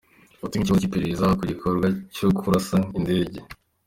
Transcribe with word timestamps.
Dufate 0.33 0.53
nk’ikibazo 0.55 0.81
cy’iperereza 0.81 1.37
ku 1.39 1.43
gikorwa 1.51 1.85
cyo 2.15 2.27
kurasa 2.39 2.77
indege. 2.97 3.39